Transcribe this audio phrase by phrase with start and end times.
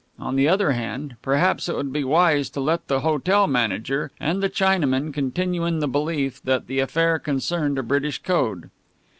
[0.17, 4.41] On the other hand, perhaps it would be wise to let the hotel manager and
[4.41, 8.71] the Chinaman continue in the belief that the affair concerned a British code.